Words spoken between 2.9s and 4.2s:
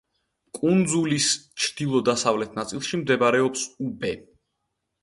მდებარეობს უბე.